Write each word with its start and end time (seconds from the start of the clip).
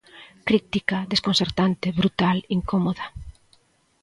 Críptica, 0.47 0.97
desconcertante, 1.11 1.87
brutal, 1.99 2.37
incómoda. 2.57 3.05